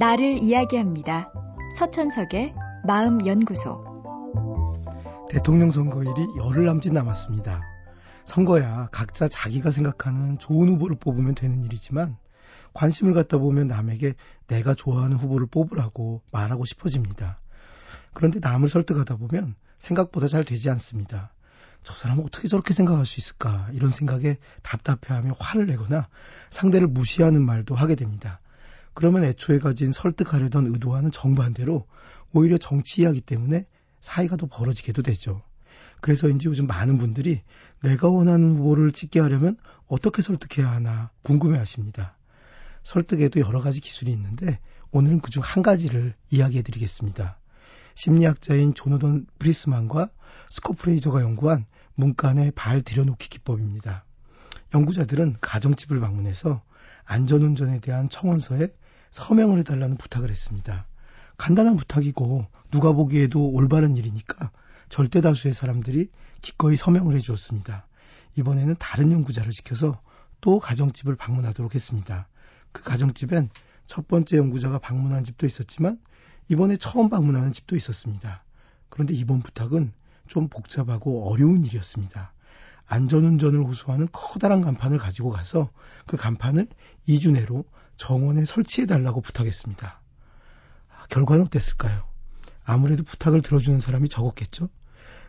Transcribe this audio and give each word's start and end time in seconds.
나를 0.00 0.42
이야기합니다. 0.42 1.30
서천석의 1.76 2.54
마음연구소. 2.86 3.84
대통령 5.28 5.70
선거일이 5.70 6.26
열흘 6.38 6.64
남짓 6.64 6.94
남았습니다. 6.94 7.60
선거야 8.24 8.88
각자 8.92 9.28
자기가 9.28 9.70
생각하는 9.70 10.38
좋은 10.38 10.70
후보를 10.70 10.96
뽑으면 10.98 11.34
되는 11.34 11.60
일이지만 11.60 12.16
관심을 12.72 13.12
갖다 13.12 13.36
보면 13.36 13.66
남에게 13.66 14.14
내가 14.46 14.72
좋아하는 14.72 15.18
후보를 15.18 15.46
뽑으라고 15.48 16.22
말하고 16.32 16.64
싶어집니다. 16.64 17.38
그런데 18.14 18.38
남을 18.40 18.70
설득하다 18.70 19.16
보면 19.16 19.54
생각보다 19.78 20.28
잘 20.28 20.44
되지 20.44 20.70
않습니다. 20.70 21.34
저 21.82 21.92
사람은 21.92 22.24
어떻게 22.24 22.48
저렇게 22.48 22.72
생각할 22.72 23.04
수 23.04 23.20
있을까 23.20 23.68
이런 23.74 23.90
생각에 23.90 24.38
답답해하며 24.62 25.34
화를 25.38 25.66
내거나 25.66 26.08
상대를 26.48 26.86
무시하는 26.86 27.44
말도 27.44 27.74
하게 27.74 27.96
됩니다. 27.96 28.40
그러면 29.00 29.24
애초에 29.24 29.60
가진 29.60 29.92
설득하려던 29.92 30.66
의도와는 30.66 31.10
정반대로 31.10 31.86
오히려 32.34 32.58
정치 32.58 33.00
이야기 33.00 33.22
때문에 33.22 33.64
사이가 34.02 34.36
더 34.36 34.46
벌어지게도 34.46 35.00
되죠. 35.00 35.40
그래서인지 36.02 36.48
요즘 36.48 36.66
많은 36.66 36.98
분들이 36.98 37.40
내가 37.82 38.10
원하는 38.10 38.56
후보를 38.56 38.92
찍게 38.92 39.20
하려면 39.20 39.56
어떻게 39.86 40.20
설득해야 40.20 40.70
하나 40.70 41.10
궁금해 41.22 41.56
하십니다. 41.56 42.18
설득에도 42.84 43.40
여러 43.40 43.62
가지 43.62 43.80
기술이 43.80 44.12
있는데 44.12 44.60
오늘은 44.90 45.20
그중 45.20 45.42
한 45.42 45.62
가지를 45.62 46.12
이야기해 46.28 46.60
드리겠습니다. 46.60 47.38
심리학자인 47.94 48.74
조노던 48.74 49.28
브리스만과 49.38 50.10
스코프레이저가 50.50 51.22
연구한 51.22 51.64
문간의 51.94 52.50
발 52.50 52.82
들여놓기 52.82 53.30
기법입니다. 53.30 54.04
연구자들은 54.74 55.38
가정집을 55.40 56.00
방문해서 56.00 56.60
안전운전에 57.06 57.80
대한 57.80 58.10
청원서에 58.10 58.68
서명을 59.10 59.58
해달라는 59.60 59.96
부탁을 59.96 60.30
했습니다. 60.30 60.86
간단한 61.36 61.76
부탁이고 61.76 62.46
누가 62.70 62.92
보기에도 62.92 63.50
올바른 63.50 63.96
일이니까 63.96 64.50
절대 64.88 65.20
다수의 65.20 65.54
사람들이 65.54 66.08
기꺼이 66.42 66.76
서명을 66.76 67.14
해주었습니다. 67.16 67.86
이번에는 68.36 68.76
다른 68.78 69.12
연구자를 69.12 69.52
시켜서 69.52 70.00
또 70.40 70.58
가정집을 70.58 71.16
방문하도록 71.16 71.74
했습니다. 71.74 72.28
그 72.72 72.82
가정집엔 72.82 73.50
첫 73.86 74.06
번째 74.06 74.36
연구자가 74.36 74.78
방문한 74.78 75.24
집도 75.24 75.46
있었지만 75.46 76.00
이번에 76.48 76.76
처음 76.76 77.08
방문하는 77.08 77.52
집도 77.52 77.76
있었습니다. 77.76 78.44
그런데 78.88 79.14
이번 79.14 79.40
부탁은 79.40 79.92
좀 80.26 80.48
복잡하고 80.48 81.30
어려운 81.30 81.64
일이었습니다. 81.64 82.32
안전운전을 82.90 83.62
호소하는 83.64 84.08
커다란 84.10 84.60
간판을 84.62 84.98
가지고 84.98 85.30
가서 85.30 85.70
그 86.06 86.16
간판을 86.16 86.66
2주 87.08 87.32
내로 87.32 87.64
정원에 87.96 88.44
설치해 88.44 88.86
달라고 88.86 89.20
부탁했습니다. 89.20 90.00
아, 90.88 91.06
결과는 91.08 91.44
어땠을까요? 91.46 92.02
아무래도 92.64 93.04
부탁을 93.04 93.42
들어주는 93.42 93.78
사람이 93.78 94.08
적었겠죠? 94.08 94.68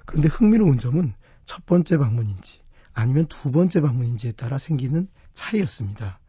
그런데 0.05 0.27
흥미로운 0.27 0.79
점은 0.79 1.13
첫 1.45 1.65
번째 1.67 1.97
방문인지 1.99 2.61
아니면 2.93 3.27
두 3.27 3.51
번째 3.51 3.81
방문인지에 3.81 4.31
따라 4.33 4.57
생기는 4.57 5.07
차이였습니다. 5.35 6.19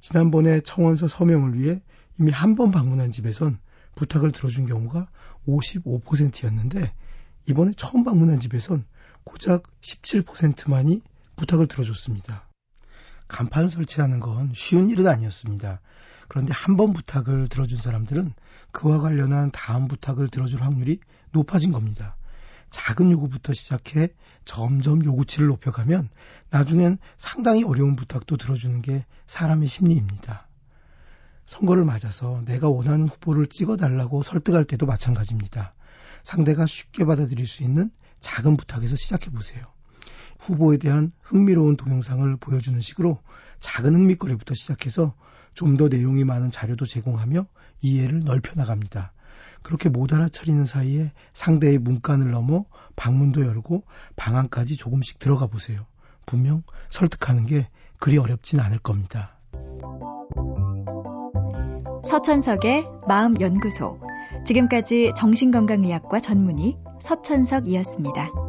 지난번에 0.00 0.60
청원서 0.60 1.08
서명을 1.08 1.58
위해 1.58 1.82
이미 2.20 2.30
한 2.30 2.54
번 2.54 2.70
방문한 2.70 3.10
집에선 3.10 3.58
부탁을 3.96 4.30
들어준 4.30 4.66
경우가 4.66 5.08
55%였는데 5.48 6.92
이번에 7.48 7.72
처음 7.76 8.04
방문한 8.04 8.38
집에선 8.38 8.84
고작 9.28 9.64
17%만이 9.82 11.02
부탁을 11.36 11.66
들어줬습니다. 11.66 12.48
간판을 13.28 13.68
설치하는 13.68 14.20
건 14.20 14.52
쉬운 14.54 14.88
일은 14.88 15.06
아니었습니다. 15.06 15.80
그런데 16.28 16.54
한 16.54 16.76
번 16.78 16.94
부탁을 16.94 17.48
들어준 17.48 17.78
사람들은 17.80 18.32
그와 18.72 19.00
관련한 19.00 19.50
다음 19.50 19.86
부탁을 19.86 20.28
들어줄 20.28 20.62
확률이 20.62 20.98
높아진 21.32 21.72
겁니다. 21.72 22.16
작은 22.70 23.10
요구부터 23.10 23.52
시작해 23.52 24.08
점점 24.46 25.04
요구치를 25.04 25.46
높여가면 25.48 26.08
나중엔 26.48 26.96
상당히 27.18 27.64
어려운 27.64 27.96
부탁도 27.96 28.38
들어주는 28.38 28.80
게 28.80 29.04
사람의 29.26 29.68
심리입니다. 29.68 30.48
선거를 31.44 31.84
맞아서 31.84 32.42
내가 32.46 32.70
원하는 32.70 33.08
후보를 33.08 33.46
찍어달라고 33.46 34.22
설득할 34.22 34.64
때도 34.64 34.86
마찬가지입니다. 34.86 35.74
상대가 36.24 36.66
쉽게 36.66 37.04
받아들일 37.04 37.46
수 37.46 37.62
있는 37.62 37.90
작은 38.20 38.56
부탁에서 38.56 38.96
시작해 38.96 39.30
보세요. 39.30 39.62
후보에 40.38 40.76
대한 40.76 41.12
흥미로운 41.22 41.76
동영상을 41.76 42.36
보여주는 42.36 42.80
식으로 42.80 43.18
작은 43.60 43.94
흥미거리부터 43.94 44.54
시작해서 44.54 45.14
좀 45.54 45.76
더 45.76 45.88
내용이 45.88 46.22
많은 46.24 46.50
자료도 46.52 46.86
제공하며 46.86 47.46
이해를 47.82 48.20
넓혀 48.20 48.54
나갑니다. 48.54 49.12
그렇게 49.62 49.88
못 49.88 50.12
알아차리는 50.12 50.64
사이에 50.66 51.12
상대의 51.34 51.78
문간을 51.78 52.30
넘어 52.30 52.64
방문도 52.94 53.44
열고 53.44 53.82
방안까지 54.14 54.76
조금씩 54.76 55.18
들어가 55.18 55.48
보세요. 55.48 55.86
분명 56.26 56.62
설득하는 56.90 57.46
게 57.46 57.68
그리 57.98 58.18
어렵진 58.18 58.60
않을 58.60 58.78
겁니다. 58.78 59.36
서천석의 62.08 62.86
마음연구소. 63.08 64.00
지금까지 64.46 65.12
정신건강의학과 65.16 66.20
전문의 66.20 66.78
서천석이었습니다. 67.00 68.47